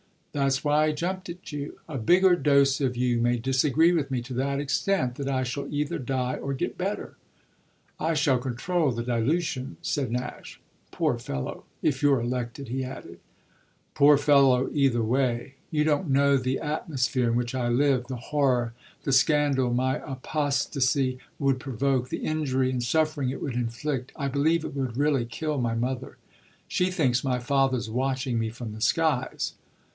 [0.31, 1.77] "That's why I jumped at you.
[1.89, 5.67] A bigger dose of you may disagree with me to that extent that I shall
[5.71, 7.17] either die or get better."
[7.99, 10.59] "I shall control the dilution," said Nash.
[10.89, 13.19] "Poor fellow if you're elected!" he added.
[13.93, 15.55] "Poor fellow either way.
[15.69, 18.73] You don't know the atmosphere in which I live, the horror,
[19.03, 24.13] the scandal my apostasy would provoke, the injury and suffering it would inflict.
[24.15, 26.17] I believe it would really kill my mother.
[26.69, 29.53] She thinks my father's watching me from the skies."